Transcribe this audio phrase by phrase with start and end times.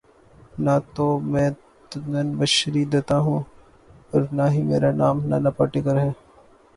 [0.63, 1.49] نہ تو میں
[1.91, 3.41] تنوشری دتہ ہوں
[4.11, 6.09] اور نہ ہی میرا نام نانا پاٹیکر ہے